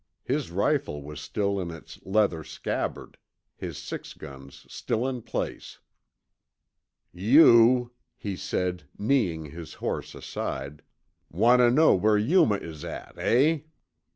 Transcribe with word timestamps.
His 0.23 0.49
rifle 0.49 1.03
was 1.03 1.21
still 1.21 1.59
in 1.59 1.69
its 1.69 2.01
leather 2.03 2.43
scabbard, 2.43 3.19
his 3.55 3.77
six 3.77 4.15
guns 4.15 4.65
still 4.67 5.07
in 5.07 5.21
place. 5.21 5.77
"You," 7.13 7.91
he 8.17 8.35
said, 8.35 8.85
kneeing 8.97 9.51
his 9.51 9.75
horse 9.75 10.15
aside, 10.15 10.81
"want 11.29 11.59
tuh 11.59 11.69
know 11.69 11.93
whar 11.93 12.17
Yuma 12.17 12.55
is 12.55 12.83
at, 12.83 13.13
eh?" 13.19 13.59